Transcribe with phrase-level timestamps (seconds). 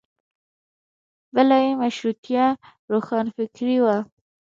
[1.35, 2.45] بله یې مشروطیه
[2.91, 3.97] روښانفکري وه.